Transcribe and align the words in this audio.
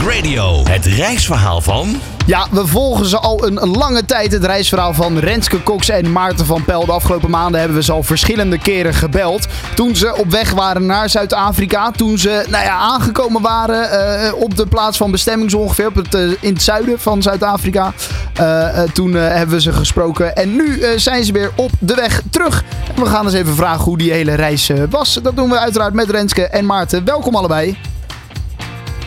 Radio. 0.00 0.62
Het 0.64 0.86
reisverhaal 0.86 1.60
van... 1.60 2.00
Ja, 2.26 2.46
we 2.50 2.66
volgen 2.66 3.06
ze 3.06 3.18
al 3.18 3.46
een 3.46 3.58
lange 3.58 4.04
tijd. 4.04 4.32
Het 4.32 4.44
reisverhaal 4.44 4.94
van 4.94 5.18
Renske 5.18 5.62
Cox 5.62 5.88
en 5.88 6.12
Maarten 6.12 6.46
van 6.46 6.64
Pel. 6.64 6.86
De 6.86 6.92
afgelopen 6.92 7.30
maanden 7.30 7.60
hebben 7.60 7.78
we 7.78 7.84
ze 7.84 7.92
al 7.92 8.02
verschillende 8.02 8.58
keren 8.58 8.94
gebeld. 8.94 9.46
Toen 9.74 9.96
ze 9.96 10.16
op 10.16 10.30
weg 10.30 10.50
waren 10.50 10.86
naar 10.86 11.08
Zuid-Afrika. 11.08 11.90
Toen 11.90 12.18
ze 12.18 12.44
nou 12.48 12.64
ja, 12.64 12.76
aangekomen 12.76 13.42
waren 13.42 13.88
uh, 14.24 14.42
op 14.42 14.56
de 14.56 14.66
plaats 14.66 14.96
van 14.96 15.10
bestemming 15.10 15.50
zo 15.50 15.58
ongeveer. 15.58 15.86
Op 15.86 15.94
het, 15.94 16.14
uh, 16.14 16.30
in 16.40 16.52
het 16.52 16.62
zuiden 16.62 17.00
van 17.00 17.22
Zuid-Afrika. 17.22 17.92
Uh, 18.40 18.80
toen 18.92 19.12
hebben 19.12 19.56
we 19.56 19.62
ze 19.62 19.72
gesproken. 19.72 20.36
En 20.36 20.56
nu 20.56 20.82
zijn 20.96 21.24
ze 21.24 21.32
weer 21.32 21.50
op 21.54 21.70
de 21.78 21.94
weg 21.94 22.22
terug. 22.30 22.64
We 22.94 23.06
gaan 23.06 23.24
eens 23.24 23.34
even 23.34 23.54
vragen 23.54 23.84
hoe 23.84 23.98
die 23.98 24.12
hele 24.12 24.34
reis 24.34 24.70
was. 24.90 25.18
Dat 25.22 25.36
doen 25.36 25.50
we 25.50 25.58
uiteraard 25.58 25.94
met 25.94 26.10
Renske 26.10 26.46
en 26.46 26.66
Maarten. 26.66 27.04
Welkom 27.04 27.36
allebei. 27.36 27.91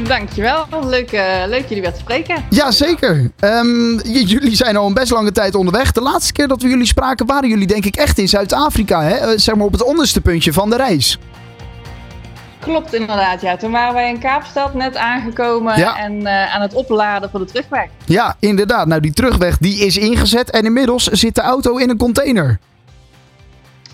Dankjewel. 0.03 0.65
Leuk, 0.85 1.11
uh, 1.11 1.21
leuk 1.47 1.67
jullie 1.67 1.83
weer 1.83 1.93
te 1.93 1.99
spreken. 1.99 2.45
Ja, 2.49 2.71
zeker. 2.71 3.31
Um, 3.39 3.99
jullie 4.01 4.55
zijn 4.55 4.77
al 4.77 4.87
een 4.87 4.93
best 4.93 5.11
lange 5.11 5.31
tijd 5.31 5.55
onderweg. 5.55 5.91
De 5.91 6.01
laatste 6.01 6.33
keer 6.33 6.47
dat 6.47 6.61
we 6.61 6.67
jullie 6.67 6.85
spraken 6.85 7.25
waren 7.25 7.49
jullie 7.49 7.67
denk 7.67 7.85
ik 7.85 7.95
echt 7.95 8.17
in 8.17 8.27
Zuid-Afrika. 8.27 9.03
Hè? 9.03 9.37
Zeg 9.37 9.55
maar 9.55 9.65
op 9.65 9.71
het 9.71 9.83
onderste 9.83 10.21
puntje 10.21 10.53
van 10.53 10.69
de 10.69 10.75
reis. 10.75 11.19
Klopt 12.59 12.93
inderdaad, 12.93 13.41
ja. 13.41 13.57
Toen 13.57 13.71
waren 13.71 13.93
wij 13.93 14.09
in 14.09 14.19
Kaapstad 14.19 14.73
net 14.73 14.95
aangekomen 14.95 15.77
ja. 15.77 15.97
en 15.97 16.21
uh, 16.21 16.55
aan 16.55 16.61
het 16.61 16.73
opladen 16.73 17.29
voor 17.29 17.39
de 17.39 17.45
terugweg. 17.45 17.87
Ja, 18.05 18.35
inderdaad. 18.39 18.87
Nou, 18.87 19.01
die 19.01 19.13
terugweg 19.13 19.57
die 19.57 19.85
is 19.85 19.97
ingezet 19.97 20.49
en 20.51 20.65
inmiddels 20.65 21.03
zit 21.03 21.35
de 21.35 21.41
auto 21.41 21.77
in 21.77 21.89
een 21.89 21.97
container. 21.97 22.59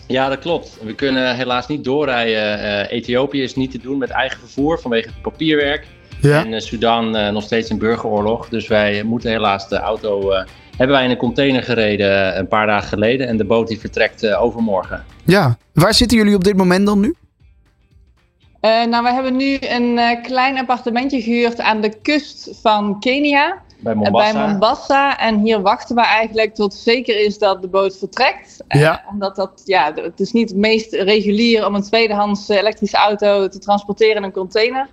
Ja, 0.07 0.29
dat 0.29 0.39
klopt. 0.39 0.77
We 0.81 0.95
kunnen 0.95 1.35
helaas 1.35 1.67
niet 1.67 1.83
doorrijden. 1.83 2.59
Uh, 2.59 2.91
Ethiopië 2.91 3.43
is 3.43 3.55
niet 3.55 3.71
te 3.71 3.77
doen 3.77 3.97
met 3.97 4.09
eigen 4.09 4.39
vervoer 4.39 4.79
vanwege 4.79 5.07
het 5.07 5.21
papierwerk. 5.21 5.85
Ja. 6.21 6.45
En 6.45 6.51
uh, 6.51 6.59
Sudan 6.59 7.15
uh, 7.15 7.29
nog 7.29 7.43
steeds 7.43 7.69
een 7.69 7.77
burgeroorlog. 7.77 8.49
Dus 8.49 8.67
wij 8.67 9.03
moeten 9.03 9.29
helaas 9.31 9.69
de 9.69 9.77
auto. 9.77 10.31
hebben 10.77 10.95
wij 10.95 11.03
in 11.03 11.11
een 11.11 11.17
container 11.17 11.63
gereden 11.63 12.37
een 12.37 12.47
paar 12.47 12.67
dagen 12.67 12.87
geleden. 12.87 13.27
En 13.27 13.37
de 13.37 13.45
boot 13.45 13.67
die 13.67 13.79
vertrekt 13.79 14.33
overmorgen. 14.33 15.03
Ja, 15.23 15.57
waar 15.73 15.93
zitten 15.93 16.17
jullie 16.17 16.35
op 16.35 16.43
dit 16.43 16.57
moment 16.57 16.85
dan 16.85 16.99
nu? 16.99 17.15
nou, 18.61 19.03
we 19.03 19.11
hebben 19.11 19.35
nu 19.35 19.57
een 19.59 20.19
klein 20.21 20.57
appartementje 20.57 21.21
gehuurd 21.21 21.59
aan 21.59 21.81
de 21.81 22.01
kust 22.01 22.49
van 22.61 22.99
Kenia. 22.99 23.61
Bij 23.81 23.95
Mombasa. 23.95 24.33
bij 24.33 24.47
Mombasa. 24.47 25.19
En 25.19 25.39
hier 25.39 25.61
wachten 25.61 25.95
we 25.95 26.01
eigenlijk 26.01 26.55
tot 26.55 26.73
zeker 26.73 27.19
is 27.19 27.37
dat 27.37 27.61
de 27.61 27.67
boot 27.67 27.97
vertrekt. 27.97 28.63
Ja. 28.67 29.01
Uh, 29.03 29.11
omdat 29.11 29.35
dat, 29.35 29.61
ja, 29.65 29.93
het 29.95 30.19
is 30.19 30.31
niet 30.31 30.49
het 30.49 30.57
meest 30.57 30.93
regulier 30.93 31.65
om 31.65 31.75
een 31.75 31.83
tweedehands 31.83 32.49
elektrische 32.49 32.97
auto 32.97 33.47
te 33.47 33.59
transporteren 33.59 34.15
in 34.15 34.23
een 34.23 34.31
container. 34.31 34.87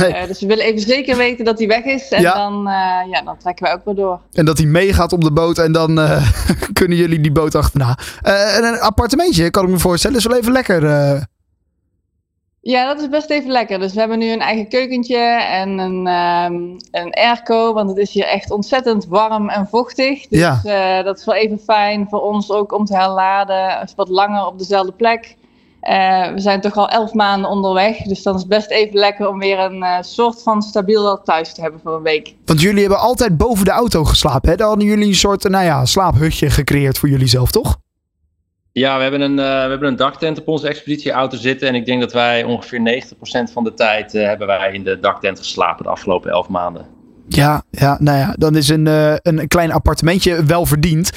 Nee. 0.00 0.22
Uh, 0.22 0.26
dus 0.26 0.40
we 0.40 0.46
willen 0.46 0.64
even 0.64 0.80
zeker 0.80 1.16
weten 1.16 1.44
dat 1.44 1.58
hij 1.58 1.68
weg 1.68 1.84
is. 1.84 2.08
En 2.08 2.20
ja. 2.20 2.34
Dan, 2.34 2.58
uh, 2.58 3.10
ja, 3.10 3.22
dan 3.24 3.36
trekken 3.38 3.64
wij 3.64 3.74
ook 3.74 3.84
weer 3.84 3.94
door. 3.94 4.20
En 4.32 4.44
dat 4.44 4.58
hij 4.58 4.66
meegaat 4.66 5.12
op 5.12 5.24
de 5.24 5.32
boot 5.32 5.58
en 5.58 5.72
dan 5.72 5.94
kunnen 6.72 6.98
jullie 6.98 7.20
die 7.20 7.32
boot 7.32 7.54
achterna. 7.54 7.98
een 8.22 8.80
appartementje, 8.80 9.50
kan 9.50 9.64
ik 9.64 9.70
me 9.70 9.78
voorstellen, 9.78 10.16
is 10.16 10.26
wel 10.26 10.38
even 10.38 10.52
lekker 10.52 10.82
ja, 12.66 12.86
dat 12.86 13.00
is 13.00 13.08
best 13.08 13.30
even 13.30 13.50
lekker. 13.50 13.78
Dus 13.78 13.92
we 13.92 13.98
hebben 13.98 14.18
nu 14.18 14.30
een 14.30 14.40
eigen 14.40 14.68
keukentje 14.68 15.18
en 15.42 15.78
een, 15.78 16.06
um, 16.06 16.76
een 16.90 17.12
airco, 17.12 17.72
want 17.72 17.88
het 17.88 17.98
is 17.98 18.12
hier 18.12 18.26
echt 18.26 18.50
ontzettend 18.50 19.06
warm 19.06 19.48
en 19.48 19.66
vochtig. 19.66 20.26
Dus 20.26 20.38
ja. 20.62 21.02
dat 21.02 21.18
is 21.18 21.24
wel 21.24 21.34
even 21.34 21.58
fijn 21.58 22.06
voor 22.08 22.20
ons 22.20 22.50
ook 22.50 22.72
om 22.72 22.84
te 22.84 22.96
herladen. 22.96 23.88
Wat 23.96 24.08
langer 24.08 24.46
op 24.46 24.58
dezelfde 24.58 24.92
plek. 24.92 25.36
Uh, 25.88 26.32
we 26.32 26.40
zijn 26.40 26.60
toch 26.60 26.76
al 26.76 26.88
elf 26.88 27.12
maanden 27.12 27.50
onderweg, 27.50 27.96
dus 27.96 28.22
dan 28.22 28.34
is 28.34 28.40
het 28.40 28.50
best 28.50 28.70
even 28.70 28.98
lekker 28.98 29.28
om 29.28 29.38
weer 29.38 29.58
een 29.58 29.76
uh, 29.76 29.96
soort 30.00 30.42
van 30.42 30.62
stabiel 30.62 31.22
thuis 31.22 31.54
te 31.54 31.60
hebben 31.60 31.80
voor 31.80 31.94
een 31.94 32.02
week. 32.02 32.34
Want 32.44 32.60
jullie 32.60 32.80
hebben 32.80 32.98
altijd 32.98 33.36
boven 33.36 33.64
de 33.64 33.70
auto 33.70 34.04
geslapen, 34.04 34.50
hè? 34.50 34.56
Dan 34.56 34.68
hadden 34.68 34.86
jullie 34.86 35.06
een 35.06 35.14
soort, 35.14 35.48
nou 35.48 35.64
ja, 35.64 35.84
slaaphutje 35.84 36.50
gecreëerd 36.50 36.98
voor 36.98 37.08
jullie 37.08 37.26
zelf, 37.26 37.50
toch? 37.50 37.76
Ja, 38.72 38.96
we 38.96 39.02
hebben, 39.02 39.20
een, 39.20 39.30
uh, 39.30 39.36
we 39.36 39.70
hebben 39.70 39.88
een 39.88 39.96
daktent 39.96 40.40
op 40.40 40.48
onze 40.48 40.68
expeditieauto 40.68 41.36
zitten. 41.36 41.68
En 41.68 41.74
ik 41.74 41.86
denk 41.86 42.00
dat 42.00 42.12
wij 42.12 42.44
ongeveer 42.44 43.04
90% 43.48 43.52
van 43.52 43.64
de 43.64 43.74
tijd 43.74 44.14
uh, 44.14 44.26
hebben 44.26 44.46
wij 44.46 44.72
in 44.72 44.84
de 44.84 45.00
daktent 45.00 45.38
geslapen 45.38 45.84
de 45.84 45.90
afgelopen 45.90 46.30
11 46.30 46.48
maanden. 46.48 46.95
Ja, 47.28 47.62
ja, 47.70 47.96
nou 48.00 48.18
ja, 48.18 48.34
dan 48.38 48.56
is 48.56 48.68
een, 48.68 48.86
uh, 48.86 49.14
een 49.22 49.48
klein 49.48 49.72
appartementje 49.72 50.44
wel 50.44 50.66
verdiend. 50.66 51.10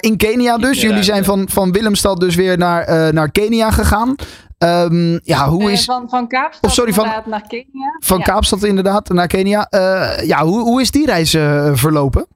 in 0.00 0.16
Kenia 0.16 0.58
dus. 0.58 0.80
Jullie 0.80 1.02
zijn 1.02 1.24
van, 1.24 1.48
van 1.50 1.72
Willemstad 1.72 2.20
dus 2.20 2.34
weer 2.34 2.58
naar, 2.58 3.14
naar 3.14 3.30
Kenia 3.30 3.70
gegaan. 3.70 4.14
Um, 4.58 5.20
ja, 5.22 5.48
hoe 5.48 5.72
is... 5.72 5.84
van, 5.84 6.08
van 6.08 6.28
Kaapstad 6.28 6.70
oh, 6.70 6.76
sorry, 6.76 6.92
van, 6.92 7.04
naar 7.26 7.46
Kenia. 7.48 7.96
Van 7.98 8.18
ja. 8.18 8.24
Kaapstad 8.24 8.62
inderdaad 8.62 9.08
naar 9.08 9.26
Kenia. 9.26 9.66
ja, 10.24 10.44
hoe, 10.44 10.60
hoe 10.60 10.80
is 10.80 10.90
die 10.90 11.06
reis 11.06 11.30
verlopen? 11.72 12.26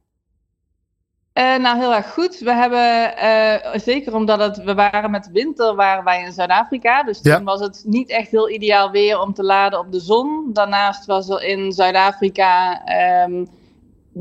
Uh, 1.40 1.56
nou, 1.56 1.78
heel 1.78 1.94
erg 1.94 2.12
goed. 2.12 2.38
We 2.38 2.54
hebben, 2.54 3.12
uh, 3.22 3.80
zeker 3.80 4.14
omdat 4.14 4.38
het, 4.38 4.64
we 4.64 4.74
waren 4.74 5.10
met 5.10 5.30
winter, 5.32 5.74
waren 5.74 6.04
wij 6.04 6.22
in 6.22 6.32
Zuid-Afrika. 6.32 7.02
Dus 7.02 7.20
toen 7.20 7.44
was 7.44 7.60
het 7.60 7.82
niet 7.86 8.10
echt 8.10 8.30
heel 8.30 8.50
ideaal 8.50 8.90
weer 8.90 9.20
om 9.20 9.34
te 9.34 9.42
laden 9.42 9.78
op 9.78 9.92
de 9.92 10.00
zon. 10.00 10.50
Daarnaast 10.52 11.06
was 11.06 11.28
er 11.28 11.42
in 11.42 11.72
Zuid-Afrika, 11.72 12.82
um, 13.24 13.48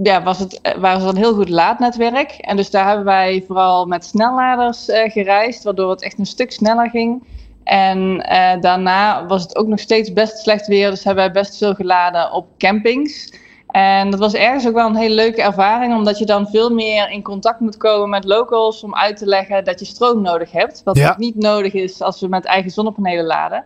ja, 0.03 0.23
was 0.23 0.39
het, 0.39 0.61
was 0.79 1.03
er 1.03 1.09
een 1.09 1.17
heel 1.17 1.33
goed 1.33 1.49
laadnetwerk. 1.49 2.31
En 2.31 2.55
dus 2.55 2.69
daar 2.69 2.87
hebben 2.87 3.05
wij 3.05 3.43
vooral 3.47 3.85
met 3.85 4.05
snelladers 4.05 4.89
uh, 4.89 5.11
gereisd, 5.11 5.63
waardoor 5.63 5.89
het 5.89 6.01
echt 6.01 6.19
een 6.19 6.25
stuk 6.25 6.51
sneller 6.51 6.89
ging. 6.89 7.23
En 7.63 8.17
daarna 8.61 9.25
was 9.25 9.41
het 9.41 9.55
ook 9.55 9.67
nog 9.67 9.79
steeds 9.79 10.13
best 10.13 10.37
slecht 10.37 10.67
weer, 10.67 10.89
dus 10.89 11.03
hebben 11.03 11.23
wij 11.23 11.33
best 11.33 11.57
veel 11.57 11.73
geladen 11.73 12.31
op 12.31 12.47
campings. 12.57 13.33
En 13.71 14.11
dat 14.11 14.19
was 14.19 14.33
ergens 14.33 14.67
ook 14.67 14.73
wel 14.73 14.87
een 14.87 14.95
hele 14.95 15.15
leuke 15.15 15.41
ervaring, 15.41 15.95
omdat 15.95 16.17
je 16.17 16.25
dan 16.25 16.47
veel 16.47 16.69
meer 16.69 17.09
in 17.09 17.21
contact 17.21 17.59
moet 17.59 17.77
komen 17.77 18.09
met 18.09 18.25
locals 18.25 18.83
om 18.83 18.95
uit 18.95 19.17
te 19.17 19.25
leggen 19.25 19.63
dat 19.63 19.79
je 19.79 19.85
stroom 19.85 20.21
nodig 20.21 20.51
hebt. 20.51 20.81
Wat 20.83 20.97
ja. 20.97 21.15
niet 21.17 21.35
nodig 21.35 21.73
is 21.73 22.01
als 22.01 22.19
we 22.19 22.27
met 22.27 22.45
eigen 22.45 22.71
zonnepanelen 22.71 23.25
laden. 23.25 23.63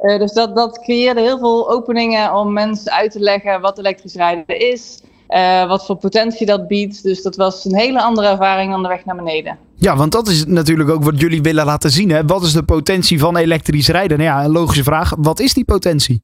Uh, 0.00 0.18
dus 0.18 0.32
dat, 0.32 0.56
dat 0.56 0.78
creëerde 0.78 1.20
heel 1.20 1.38
veel 1.38 1.70
openingen 1.70 2.34
om 2.34 2.52
mensen 2.52 2.92
uit 2.92 3.10
te 3.10 3.20
leggen 3.20 3.60
wat 3.60 3.78
elektrisch 3.78 4.14
rijden 4.14 4.60
is. 4.60 5.02
Uh, 5.28 5.68
wat 5.68 5.86
voor 5.86 5.96
potentie 5.96 6.46
dat 6.46 6.68
biedt. 6.68 7.02
Dus 7.02 7.22
dat 7.22 7.36
was 7.36 7.64
een 7.64 7.76
hele 7.76 8.02
andere 8.02 8.28
ervaring 8.28 8.70
dan 8.70 8.82
de 8.82 8.88
weg 8.88 9.04
naar 9.04 9.16
beneden. 9.16 9.58
Ja, 9.74 9.96
want 9.96 10.12
dat 10.12 10.28
is 10.28 10.46
natuurlijk 10.46 10.90
ook 10.90 11.04
wat 11.04 11.20
jullie 11.20 11.42
willen 11.42 11.64
laten 11.64 11.90
zien. 11.90 12.10
Hè? 12.10 12.24
Wat 12.24 12.42
is 12.42 12.52
de 12.52 12.62
potentie 12.62 13.18
van 13.18 13.36
elektrisch 13.36 13.88
rijden? 13.88 14.18
Nou 14.18 14.30
ja, 14.30 14.44
een 14.44 14.50
logische 14.50 14.82
vraag. 14.82 15.14
Wat 15.18 15.40
is 15.40 15.54
die 15.54 15.64
potentie? 15.64 16.22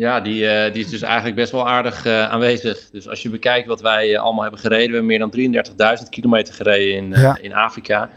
Ja, 0.00 0.20
die, 0.20 0.42
uh, 0.42 0.72
die 0.72 0.84
is 0.84 0.90
dus 0.90 1.02
eigenlijk 1.02 1.36
best 1.36 1.52
wel 1.52 1.68
aardig 1.68 2.06
uh, 2.06 2.28
aanwezig. 2.28 2.88
Dus 2.92 3.08
als 3.08 3.22
je 3.22 3.30
bekijkt 3.30 3.66
wat 3.66 3.80
wij 3.80 4.10
uh, 4.10 4.20
allemaal 4.20 4.42
hebben 4.42 4.60
gereden, 4.60 4.86
we 4.86 5.14
hebben 5.14 5.32
meer 5.32 5.64
dan 5.72 5.98
33.000 6.02 6.08
kilometer 6.08 6.54
gereden 6.54 6.94
in, 6.94 7.20
ja. 7.20 7.38
in 7.40 7.54
Afrika. 7.54 8.10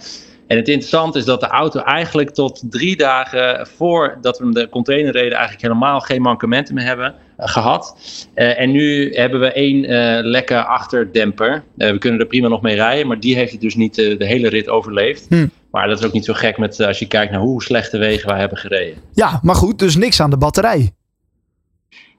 En 0.47 0.57
het 0.57 0.67
interessante 0.67 1.17
is 1.17 1.25
dat 1.25 1.39
de 1.39 1.47
auto 1.47 1.79
eigenlijk 1.79 2.29
tot 2.29 2.63
drie 2.69 2.97
dagen 2.97 3.67
voordat 3.67 4.39
we 4.39 4.53
de 4.53 4.69
container 4.69 5.11
reden, 5.11 5.31
eigenlijk 5.31 5.61
helemaal 5.61 5.99
geen 5.99 6.21
mankementen 6.21 6.75
meer 6.75 6.85
hebben 6.85 7.15
gehad. 7.37 7.97
en 8.33 8.71
nu 8.71 9.13
hebben 9.13 9.39
we 9.39 9.51
één 9.51 9.85
lekke 10.25 10.63
achterdemper. 10.63 11.63
we 11.75 11.97
kunnen 11.97 12.19
er 12.19 12.25
prima 12.25 12.47
nog 12.47 12.61
mee 12.61 12.75
rijden, 12.75 13.07
maar 13.07 13.19
die 13.19 13.35
heeft 13.35 13.51
het 13.51 13.61
dus 13.61 13.75
niet 13.75 13.95
de 13.95 14.25
hele 14.25 14.49
rit 14.49 14.69
overleefd. 14.69 15.25
Hm. 15.29 15.47
Maar 15.71 15.87
dat 15.87 15.99
is 15.99 16.05
ook 16.05 16.13
niet 16.13 16.25
zo 16.25 16.33
gek 16.33 16.57
met, 16.57 16.79
als 16.79 16.99
je 16.99 17.07
kijkt 17.07 17.31
naar 17.31 17.41
hoe 17.41 17.63
slechte 17.63 17.97
wegen 17.97 18.29
wij 18.29 18.39
hebben 18.39 18.57
gereden. 18.57 18.97
Ja, 19.13 19.39
maar 19.41 19.55
goed, 19.55 19.79
dus 19.79 19.95
niks 19.95 20.21
aan 20.21 20.29
de 20.29 20.37
batterij. 20.37 20.91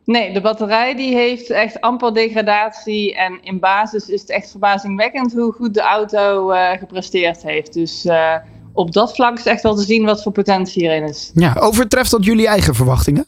Nee, 0.04 0.32
de 0.32 0.40
batterij 0.40 0.96
die 0.96 1.14
heeft 1.14 1.50
echt 1.50 1.80
amper 1.80 2.14
degradatie. 2.14 3.14
En 3.14 3.38
in 3.42 3.58
basis 3.58 4.08
is 4.08 4.20
het 4.20 4.30
echt 4.30 4.50
verbazingwekkend 4.50 5.32
hoe 5.32 5.52
goed 5.52 5.74
de 5.74 5.80
auto 5.80 6.52
uh, 6.52 6.70
gepresteerd 6.70 7.42
heeft. 7.42 7.72
Dus 7.72 8.04
uh, 8.04 8.34
op 8.72 8.92
dat 8.92 9.14
vlak 9.14 9.38
is 9.38 9.46
echt 9.46 9.62
wel 9.62 9.74
te 9.74 9.82
zien 9.82 10.04
wat 10.04 10.22
voor 10.22 10.32
potentie 10.32 10.82
hierin 10.82 11.08
is. 11.08 11.30
Ja, 11.34 11.56
overtreft 11.58 12.10
dat 12.10 12.24
jullie 12.24 12.46
eigen 12.46 12.74
verwachtingen? 12.74 13.26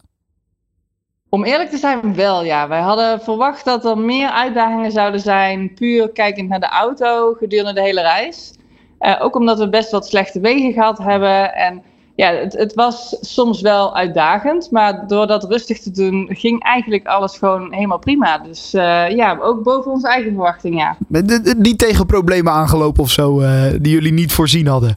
Om 1.29 1.45
eerlijk 1.45 1.71
te 1.71 1.77
zijn, 1.77 2.15
wel 2.15 2.45
ja. 2.45 2.69
Wij 2.69 2.81
hadden 2.81 3.21
verwacht 3.21 3.65
dat 3.65 3.85
er 3.85 3.99
meer 3.99 4.31
uitdagingen 4.31 4.93
zouden 4.93 5.21
zijn, 5.21 5.75
puur 5.75 6.11
kijkend 6.11 6.49
naar 6.49 6.61
de 6.61 6.69
auto 6.69 7.35
gedurende 7.35 7.73
de 7.73 7.87
hele 7.87 8.01
reis. 8.01 8.53
Uh, 9.01 9.17
ook 9.23 9.37
omdat 9.37 9.59
we 9.59 9.69
best 9.69 9.91
wat 9.91 10.07
slechte 10.07 10.41
wegen 10.41 10.73
gehad 10.73 10.99
hebben. 10.99 11.55
En 11.55 11.83
ja, 12.17 12.33
het, 12.33 12.53
het, 12.53 12.75
was 12.75 13.17
soms 13.21 13.61
wel 13.61 13.97
uitdagend, 13.97 14.71
maar 14.71 15.07
door 15.07 15.27
dat 15.27 15.45
rustig 15.45 15.79
te 15.81 15.91
doen 15.91 16.29
ging 16.33 16.63
eigenlijk 16.63 17.07
alles 17.07 17.39
gewoon 17.39 17.73
helemaal 17.73 17.99
prima. 17.99 18.39
Dus 18.39 18.75
uh, 18.75 19.11
ja, 19.11 19.39
ook 19.41 19.63
boven 19.63 19.91
onze 19.91 20.09
eigen 20.09 20.33
verwachting, 20.33 20.79
ja. 20.79 20.97
Niet 21.57 21.79
tegen 21.79 22.07
problemen 22.07 22.53
aangelopen 22.53 23.03
of 23.03 23.11
zo, 23.11 23.41
uh, 23.41 23.63
die 23.81 23.93
jullie 23.93 24.13
niet 24.13 24.33
voorzien 24.33 24.67
hadden? 24.67 24.97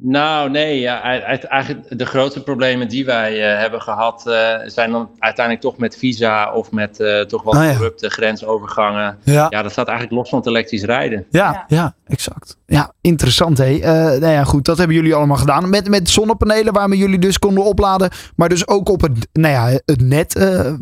Nou, 0.00 0.50
nee. 0.50 0.80
Ja, 0.80 1.02
eigenlijk 1.02 1.98
de 1.98 2.06
grootste 2.06 2.42
problemen 2.42 2.88
die 2.88 3.04
wij 3.04 3.52
uh, 3.52 3.60
hebben 3.60 3.82
gehad 3.82 4.24
uh, 4.26 4.34
zijn 4.66 4.90
dan 4.90 5.10
uiteindelijk 5.18 5.64
toch 5.64 5.76
met 5.76 5.96
visa 5.96 6.52
of 6.52 6.70
met 6.70 7.00
uh, 7.00 7.20
toch 7.20 7.42
wat 7.42 7.54
ah, 7.54 7.70
corrupte 7.70 8.06
ja. 8.06 8.12
grensovergangen. 8.12 9.18
Ja. 9.22 9.46
ja, 9.50 9.62
dat 9.62 9.72
staat 9.72 9.88
eigenlijk 9.88 10.18
los 10.18 10.28
van 10.28 10.38
het 10.38 10.48
elektrisch 10.48 10.82
rijden. 10.82 11.26
Ja, 11.30 11.52
ja, 11.52 11.64
ja 11.76 11.94
exact. 12.06 12.56
Ja, 12.66 12.92
interessant 13.00 13.58
hé. 13.58 13.78
nou 14.18 14.32
ja, 14.32 14.44
goed, 14.44 14.64
dat 14.64 14.78
hebben 14.78 14.96
jullie 14.96 15.14
allemaal 15.14 15.36
gedaan. 15.36 15.70
Met, 15.70 15.88
met 15.88 16.10
zonnepanelen 16.10 16.72
waarmee 16.72 16.98
jullie 16.98 17.18
dus 17.18 17.38
konden 17.38 17.64
opladen. 17.64 18.10
Maar 18.36 18.48
dus 18.48 18.68
ook 18.68 18.88
op 18.88 19.00
het, 19.00 19.28
nou 19.32 19.54
ja, 19.54 19.80
het 19.84 20.00
net 20.00 20.32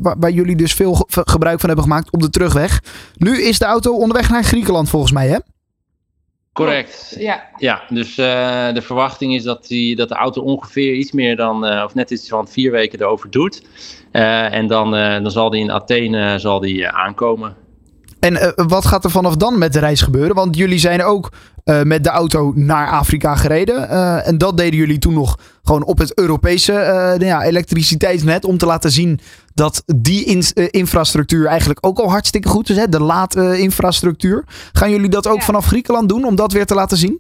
waar, 0.01 0.17
waar, 0.19 0.31
jullie 0.31 0.57
dus 0.57 0.73
veel 0.73 1.07
gebruik 1.09 1.61
van 1.61 1.69
hebben 1.69 1.87
gemaakt 1.87 2.13
op 2.13 2.21
de 2.21 2.31
terugweg. 2.31 2.83
Nu 3.15 3.43
is 3.43 3.59
de 3.59 3.65
auto 3.65 3.97
onderweg 3.97 4.31
naar 4.31 4.45
Griekenland 4.45 4.89
volgens 4.89 5.13
mij 5.13 5.29
hè? 5.29 5.39
Correct. 6.57 7.17
Ja. 7.19 7.45
ja, 7.57 7.83
dus 7.89 8.09
uh, 8.09 8.73
de 8.73 8.83
verwachting 8.83 9.35
is 9.35 9.43
dat, 9.43 9.67
die, 9.67 9.97
dat 9.97 10.09
de 10.09 10.15
auto 10.15 10.43
ongeveer 10.43 10.95
iets 10.95 11.13
meer 11.13 11.37
dan, 11.37 11.67
uh, 11.67 11.83
of 11.85 11.95
net 11.95 12.11
iets 12.11 12.29
van 12.29 12.49
vier 12.49 12.71
weken 12.71 13.01
erover 13.01 13.31
doet. 13.31 13.63
Uh, 14.13 14.55
en 14.55 14.67
dan, 14.67 14.91
dan 14.91 15.31
zal 15.31 15.51
die 15.51 15.61
in 15.61 15.73
Athene 15.73 16.39
zal 16.39 16.61
die, 16.61 16.89
aankomen. 16.89 17.57
En 18.21 18.55
wat 18.57 18.87
gaat 18.87 19.05
er 19.05 19.11
vanaf 19.11 19.37
dan 19.37 19.59
met 19.59 19.73
de 19.73 19.79
reis 19.79 20.01
gebeuren? 20.01 20.35
Want 20.35 20.57
jullie 20.57 20.79
zijn 20.79 21.03
ook 21.03 21.31
uh, 21.65 21.83
met 21.83 22.05
de 22.05 22.11
auto 22.11 22.53
naar 22.55 22.91
Afrika 22.91 23.35
gereden. 23.37 23.89
Uh, 23.91 24.29
en 24.29 24.39
dat 24.39 24.57
deden 24.57 24.79
jullie 24.79 24.99
toen 24.99 25.15
nog 25.15 25.39
gewoon 25.63 25.85
op 25.85 25.99
het 25.99 26.19
Europese 26.19 26.73
uh, 26.73 26.79
nou 26.89 27.25
ja, 27.25 27.43
elektriciteitsnet. 27.43 28.45
Om 28.45 28.59
te 28.59 28.67
laten 28.67 28.91
zien 28.91 29.21
dat 29.57 29.83
die 29.87 30.25
in, 30.25 30.71
infrastructuur 30.71 31.47
eigenlijk 31.47 31.87
ook 31.87 31.99
al 31.99 32.11
hartstikke 32.11 32.49
goed 32.49 32.69
is. 32.69 32.77
Hè? 32.77 32.89
De 32.89 33.01
laadinfrastructuur. 33.01 34.45
Gaan 34.73 34.91
jullie 34.91 35.09
dat 35.09 35.27
ook 35.27 35.39
ja. 35.39 35.45
vanaf 35.45 35.67
Griekenland 35.67 36.09
doen 36.09 36.25
om 36.25 36.35
dat 36.35 36.53
weer 36.53 36.67
te 36.67 36.75
laten 36.75 36.97
zien? 36.97 37.19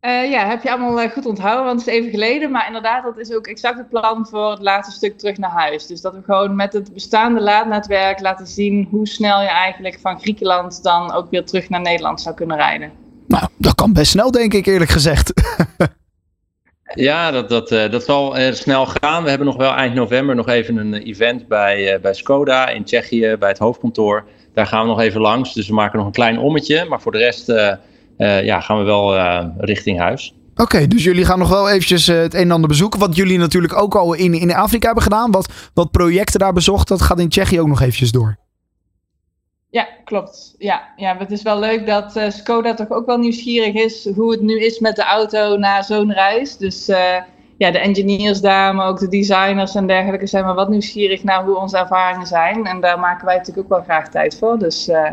Uh, 0.00 0.30
ja, 0.30 0.46
heb 0.46 0.62
je 0.62 0.70
allemaal 0.70 1.08
goed 1.08 1.26
onthouden, 1.26 1.64
want 1.64 1.80
het 1.80 1.88
is 1.88 1.94
even 1.94 2.10
geleden. 2.10 2.50
Maar 2.50 2.66
inderdaad, 2.66 3.02
dat 3.02 3.18
is 3.18 3.32
ook 3.32 3.46
exact 3.46 3.78
het 3.78 3.88
plan 3.88 4.26
voor 4.26 4.50
het 4.50 4.62
laatste 4.62 4.94
stuk 4.94 5.18
terug 5.18 5.36
naar 5.36 5.50
huis. 5.50 5.86
Dus 5.86 6.00
dat 6.00 6.12
we 6.12 6.22
gewoon 6.24 6.56
met 6.56 6.72
het 6.72 6.92
bestaande 6.92 7.40
laadnetwerk 7.40 8.20
laten 8.20 8.46
zien 8.46 8.88
hoe 8.90 9.06
snel 9.06 9.40
je 9.40 9.48
eigenlijk 9.48 9.98
van 10.00 10.20
Griekenland 10.20 10.82
dan 10.82 11.12
ook 11.12 11.30
weer 11.30 11.44
terug 11.44 11.68
naar 11.68 11.80
Nederland 11.80 12.20
zou 12.20 12.34
kunnen 12.34 12.56
rijden. 12.56 12.92
Nou, 13.26 13.48
dat 13.56 13.74
kan 13.74 13.92
best 13.92 14.10
snel, 14.10 14.30
denk 14.30 14.54
ik, 14.54 14.66
eerlijk 14.66 14.90
gezegd. 14.90 15.32
ja, 16.94 17.30
dat, 17.30 17.48
dat, 17.48 17.72
uh, 17.72 17.90
dat 17.90 18.04
zal 18.04 18.38
uh, 18.38 18.52
snel 18.52 18.86
gaan. 18.86 19.22
We 19.22 19.28
hebben 19.28 19.46
nog 19.46 19.56
wel 19.56 19.72
eind 19.72 19.94
november 19.94 20.34
nog 20.34 20.48
even 20.48 20.76
een 20.76 20.94
event 20.94 21.48
bij, 21.48 22.00
bij 22.00 22.14
Skoda 22.14 22.68
in 22.68 22.84
Tsjechië, 22.84 23.36
bij 23.38 23.48
het 23.48 23.58
hoofdkantoor. 23.58 24.24
Daar 24.54 24.66
gaan 24.66 24.82
we 24.82 24.88
nog 24.88 25.00
even 25.00 25.20
langs. 25.20 25.54
Dus 25.54 25.68
we 25.68 25.74
maken 25.74 25.98
nog 25.98 26.06
een 26.06 26.12
klein 26.12 26.38
ommetje. 26.38 26.84
Maar 26.84 27.00
voor 27.00 27.12
de 27.12 27.18
rest 27.18 27.46
ja, 28.44 28.60
gaan 28.60 28.78
we 28.78 28.84
wel 28.84 29.18
richting 29.58 29.98
huis. 29.98 30.34
Oké, 30.56 30.86
dus 30.86 31.04
jullie 31.04 31.24
gaan 31.24 31.38
nog 31.38 31.48
wel 31.48 31.68
eventjes 31.68 32.06
het 32.06 32.34
een 32.34 32.40
en 32.40 32.50
ander 32.50 32.68
bezoeken. 32.68 33.00
Wat 33.00 33.16
jullie 33.16 33.38
natuurlijk 33.38 33.80
ook 33.80 33.94
al 33.94 34.14
in, 34.14 34.34
in 34.34 34.54
Afrika 34.54 34.86
hebben 34.86 35.02
gedaan. 35.02 35.30
Wat, 35.30 35.52
wat 35.74 35.90
projecten 35.90 36.40
daar 36.40 36.52
bezocht, 36.52 36.88
dat 36.88 37.02
gaat 37.02 37.20
in 37.20 37.28
Tsjechië 37.28 37.60
ook 37.60 37.68
nog 37.68 37.80
eventjes 37.80 38.10
door. 38.10 38.38
Ja, 39.70 39.88
klopt. 40.04 40.54
Ja, 40.58 40.88
ja, 40.96 41.16
het 41.16 41.30
is 41.30 41.42
wel 41.42 41.58
leuk 41.58 41.86
dat 41.86 42.16
uh, 42.16 42.30
Skoda 42.30 42.74
toch 42.74 42.90
ook 42.90 43.06
wel 43.06 43.18
nieuwsgierig 43.18 43.74
is 43.74 44.08
hoe 44.14 44.30
het 44.30 44.40
nu 44.40 44.60
is 44.60 44.78
met 44.78 44.96
de 44.96 45.02
auto 45.02 45.56
na 45.56 45.82
zo'n 45.82 46.12
reis. 46.12 46.56
Dus 46.56 46.88
uh, 46.88 47.16
ja, 47.58 47.70
de 47.70 47.78
engineers 47.78 48.40
daar, 48.40 48.74
maar 48.74 48.88
ook 48.88 48.98
de 48.98 49.08
designers 49.08 49.74
en 49.74 49.86
dergelijke 49.86 50.26
zijn 50.26 50.44
wel 50.44 50.54
wat 50.54 50.68
nieuwsgierig 50.68 51.22
naar 51.24 51.44
hoe 51.44 51.56
onze 51.56 51.78
ervaringen 51.78 52.26
zijn. 52.26 52.66
En 52.66 52.80
daar 52.80 52.98
maken 52.98 53.26
wij 53.26 53.36
natuurlijk 53.36 53.64
ook 53.64 53.76
wel 53.76 53.84
graag 53.84 54.08
tijd 54.08 54.38
voor. 54.38 54.58
Dus 54.58 54.88
uh, 54.88 55.10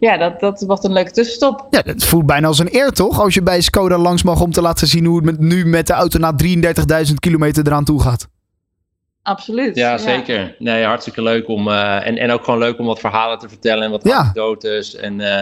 ja, 0.00 0.16
dat, 0.16 0.40
dat 0.40 0.64
wordt 0.66 0.84
een 0.84 0.92
leuke 0.92 1.10
tussenstop. 1.10 1.66
Ja, 1.70 1.80
het 1.84 2.04
voelt 2.04 2.26
bijna 2.26 2.46
als 2.46 2.58
een 2.58 2.74
eer 2.74 2.90
toch? 2.90 3.20
Als 3.20 3.34
je 3.34 3.42
bij 3.42 3.60
Skoda 3.60 3.98
langs 3.98 4.22
mag 4.22 4.40
om 4.40 4.52
te 4.52 4.62
laten 4.62 4.86
zien 4.86 5.04
hoe 5.04 5.26
het 5.26 5.40
nu 5.40 5.66
met 5.66 5.86
de 5.86 5.92
auto 5.92 6.18
na 6.18 6.34
33.000 6.44 7.14
kilometer 7.18 7.66
eraan 7.66 7.84
toe 7.84 8.00
gaat. 8.00 8.28
Absoluut. 9.22 9.76
Ja, 9.76 9.98
zeker. 9.98 10.54
Nee, 10.58 10.84
hartstikke 10.84 11.22
leuk 11.22 11.48
om. 11.48 11.68
Uh, 11.68 12.06
en, 12.06 12.18
en 12.18 12.30
ook 12.30 12.44
gewoon 12.44 12.58
leuk 12.60 12.78
om 12.78 12.86
wat 12.86 13.00
verhalen 13.00 13.38
te 13.38 13.48
vertellen 13.48 13.84
en 13.84 13.90
wat 13.90 14.04
ja. 14.04 14.16
anekdotes. 14.16 14.96
En 14.96 15.20
uh, 15.20 15.38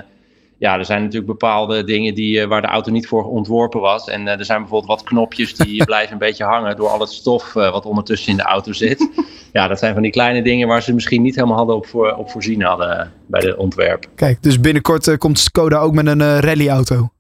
ja, 0.59 0.79
er 0.79 0.85
zijn 0.85 1.03
natuurlijk 1.03 1.31
bepaalde 1.31 1.85
dingen 1.85 2.15
die, 2.15 2.41
uh, 2.41 2.47
waar 2.47 2.61
de 2.61 2.67
auto 2.67 2.91
niet 2.91 3.07
voor 3.07 3.25
ontworpen 3.25 3.81
was. 3.81 4.09
En 4.09 4.29
er 4.29 4.45
zijn 4.45 4.61
bijvoorbeeld 4.61 4.99
wat 4.99 5.09
knopjes 5.09 5.55
die 5.55 5.85
blijven 5.91 6.13
een 6.13 6.19
beetje 6.19 6.45
hangen 6.45 6.77
door 6.77 6.89
al 6.89 7.01
het 7.01 7.13
stof 7.13 7.53
wat 7.53 7.87
ondertussen 7.87 8.31
in 8.31 8.37
de 8.37 8.43
auto 8.43 8.73
zit. 8.73 9.09
ja, 9.53 9.69
dat 9.69 9.79
zijn 9.79 9.93
van 9.93 10.03
die 10.03 10.13
kleine 10.13 10.43
dingen 10.43 10.69
waar 10.69 10.83
ze 10.83 10.95
misschien 10.95 11.23
niet 11.23 11.35
helemaal 11.35 11.57
hadden 11.57 11.77
op, 11.77 11.87
voor, 11.87 12.15
op 12.15 12.31
voorzien 12.31 12.63
hadden 12.63 13.13
bij 13.27 13.41
de 13.41 13.57
ontwerp. 13.57 14.07
Kijk, 14.15 14.43
dus 14.43 14.61
binnenkort 14.61 15.19
komt 15.19 15.39
Skoda 15.39 15.79
ook 15.79 15.95
met 15.95 16.07
een 16.07 16.41
rallyauto. 16.41 17.11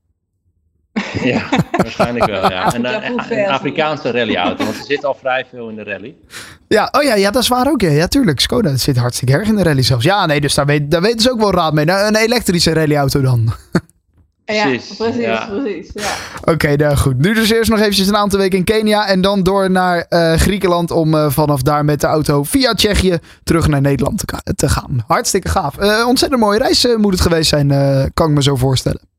Ja, 1.22 1.48
waarschijnlijk 1.72 2.26
wel. 2.26 2.50
Ja. 2.50 2.72
En, 2.74 2.84
een, 2.84 3.38
een 3.38 3.48
Afrikaanse 3.48 4.10
rallyauto, 4.10 4.64
want 4.64 4.78
er 4.78 4.84
zit 4.84 5.04
al 5.04 5.14
vrij 5.14 5.46
veel 5.50 5.68
in 5.68 5.76
de 5.76 5.84
rally. 5.84 6.14
Ja, 6.74 6.88
oh 6.92 7.02
ja, 7.02 7.14
ja 7.14 7.30
dat 7.30 7.42
is 7.42 7.48
waar 7.48 7.68
ook. 7.68 7.80
Ja, 7.80 7.90
ja 7.90 8.06
tuurlijk. 8.06 8.40
Skoda 8.40 8.76
zit 8.76 8.96
hartstikke 8.96 9.32
erg 9.32 9.48
in 9.48 9.56
de 9.56 9.62
rally 9.62 9.82
zelfs. 9.82 10.04
Ja, 10.04 10.26
nee, 10.26 10.40
dus 10.40 10.54
daar, 10.54 10.66
weet, 10.66 10.90
daar 10.90 11.00
weten 11.00 11.20
ze 11.20 11.30
ook 11.30 11.40
wel 11.40 11.52
raad 11.52 11.72
mee. 11.72 11.84
Nou, 11.84 12.06
een 12.06 12.16
elektrische 12.16 12.72
rallyauto 12.72 13.20
dan. 13.20 13.52
Ja, 14.44 14.64
precies, 14.64 14.96
precies. 14.96 15.20
Ja. 15.20 15.46
precies 15.46 15.90
ja. 15.94 16.10
Oké, 16.40 16.50
okay, 16.50 16.74
nou 16.74 16.96
goed. 16.96 17.18
Nu 17.18 17.34
dus 17.34 17.50
eerst 17.50 17.70
nog 17.70 17.78
eventjes 17.78 18.08
een 18.08 18.16
aantal 18.16 18.38
weken 18.38 18.58
in 18.58 18.64
Kenia. 18.64 19.06
En 19.06 19.20
dan 19.20 19.42
door 19.42 19.70
naar 19.70 20.06
uh, 20.08 20.32
Griekenland 20.32 20.90
om 20.90 21.14
uh, 21.14 21.30
vanaf 21.30 21.62
daar 21.62 21.84
met 21.84 22.00
de 22.00 22.06
auto 22.06 22.42
via 22.42 22.74
Tsjechië 22.74 23.18
terug 23.42 23.68
naar 23.68 23.80
Nederland 23.80 24.18
te, 24.18 24.54
te 24.54 24.68
gaan. 24.68 25.04
Hartstikke 25.06 25.48
gaaf. 25.48 25.80
Uh, 25.80 26.06
ontzettend 26.06 26.40
mooie 26.40 26.58
reis 26.58 26.86
moet 26.96 27.12
het 27.12 27.20
geweest 27.20 27.48
zijn, 27.48 27.68
kan 28.14 28.28
ik 28.28 28.34
me 28.34 28.42
zo 28.42 28.56
voorstellen. 28.56 29.09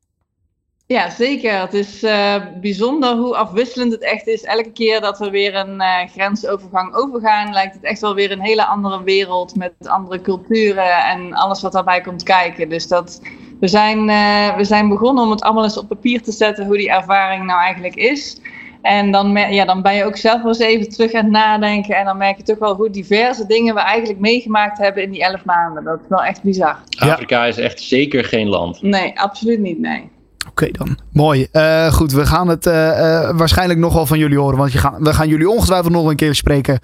Ja, 0.92 1.10
zeker. 1.10 1.60
Het 1.60 1.74
is 1.74 2.02
uh, 2.02 2.34
bijzonder 2.60 3.16
hoe 3.16 3.36
afwisselend 3.36 3.92
het 3.92 4.02
echt 4.02 4.26
is. 4.26 4.44
Elke 4.44 4.72
keer 4.72 5.00
dat 5.00 5.18
we 5.18 5.30
weer 5.30 5.54
een 5.54 5.74
uh, 5.74 5.98
grensovergang 6.14 6.94
overgaan, 6.94 7.52
lijkt 7.52 7.74
het 7.74 7.84
echt 7.84 8.00
wel 8.00 8.14
weer 8.14 8.30
een 8.30 8.40
hele 8.40 8.66
andere 8.66 9.02
wereld 9.02 9.56
met 9.56 9.72
andere 9.86 10.20
culturen 10.20 11.04
en 11.04 11.32
alles 11.32 11.62
wat 11.62 11.72
daarbij 11.72 12.00
komt 12.00 12.22
kijken. 12.22 12.68
Dus 12.68 12.88
dat, 12.88 13.20
we, 13.60 13.68
zijn, 13.68 14.08
uh, 14.08 14.56
we 14.56 14.64
zijn 14.64 14.88
begonnen 14.88 15.24
om 15.24 15.30
het 15.30 15.42
allemaal 15.42 15.64
eens 15.64 15.78
op 15.78 15.88
papier 15.88 16.22
te 16.22 16.32
zetten 16.32 16.66
hoe 16.66 16.76
die 16.76 16.90
ervaring 16.90 17.44
nou 17.44 17.60
eigenlijk 17.60 17.94
is. 17.94 18.40
En 18.82 19.10
dan, 19.10 19.32
ja, 19.32 19.64
dan 19.64 19.82
ben 19.82 19.94
je 19.94 20.04
ook 20.04 20.16
zelf 20.16 20.42
wel 20.42 20.48
eens 20.48 20.58
even 20.58 20.88
terug 20.88 21.12
aan 21.12 21.24
het 21.24 21.32
nadenken. 21.32 21.96
En 21.96 22.04
dan 22.04 22.16
merk 22.16 22.36
je 22.36 22.42
toch 22.42 22.58
wel 22.58 22.74
hoe 22.74 22.90
diverse 22.90 23.46
dingen 23.46 23.74
we 23.74 23.80
eigenlijk 23.80 24.20
meegemaakt 24.20 24.78
hebben 24.78 25.02
in 25.02 25.10
die 25.10 25.22
elf 25.22 25.44
maanden. 25.44 25.84
Dat 25.84 26.00
is 26.00 26.08
wel 26.08 26.24
echt 26.24 26.42
bizar. 26.42 26.78
Afrika 26.98 27.44
is 27.44 27.58
echt 27.58 27.80
zeker 27.80 28.24
geen 28.24 28.48
land. 28.48 28.82
Nee, 28.82 29.20
absoluut 29.20 29.58
niet, 29.58 29.78
nee. 29.78 30.11
Oké 30.52 30.68
dan, 30.70 30.98
mooi. 31.12 31.48
Uh, 31.52 31.92
goed, 31.92 32.12
we 32.12 32.26
gaan 32.26 32.48
het 32.48 32.66
uh, 32.66 32.74
uh, 32.74 33.30
waarschijnlijk 33.34 33.78
nog 33.78 33.94
wel 33.94 34.06
van 34.06 34.18
jullie 34.18 34.38
horen. 34.38 34.58
Want 34.58 34.72
je 34.72 34.78
gaan, 34.78 34.94
we 34.98 35.14
gaan 35.14 35.28
jullie 35.28 35.50
ongetwijfeld 35.50 35.92
nog 35.92 36.08
een 36.08 36.16
keer 36.16 36.34
spreken. 36.34 36.78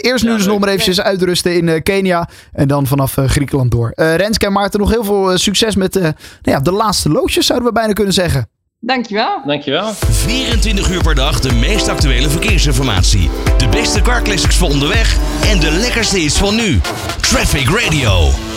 eerst 0.00 0.24
nu 0.24 0.36
dus 0.36 0.46
nog 0.46 0.58
maar 0.58 0.68
eventjes 0.68 1.00
uitrusten 1.00 1.56
in 1.56 1.82
Kenia. 1.82 2.28
En 2.52 2.68
dan 2.68 2.86
vanaf 2.86 3.16
Griekenland 3.26 3.70
door. 3.70 3.92
Renske 3.94 4.46
en 4.46 4.52
Maarten, 4.52 4.80
nog 4.80 4.90
heel 4.90 5.04
veel 5.04 5.38
succes 5.38 5.74
met 5.76 5.94
nou 5.94 6.14
ja, 6.42 6.60
de 6.60 6.72
laatste 6.72 7.08
loodjes, 7.08 7.46
zouden 7.46 7.68
we 7.68 7.74
bijna 7.74 7.92
kunnen 7.92 8.14
zeggen. 8.14 8.48
Dankjewel. 8.80 9.42
Dankjewel. 9.46 9.92
24 9.92 10.90
uur 10.90 11.02
per 11.02 11.14
dag 11.14 11.40
de 11.40 11.52
meest 11.52 11.88
actuele 11.88 12.28
verkeersinformatie. 12.28 13.30
De 13.58 13.68
beste 13.68 14.02
car 14.02 14.22
classics 14.22 14.56
voor 14.56 14.68
onderweg. 14.68 15.16
En 15.46 15.60
de 15.60 15.70
lekkerste 15.70 16.20
is 16.20 16.38
van 16.38 16.54
nu. 16.54 16.80
Traffic 17.20 17.68
Radio. 17.68 18.49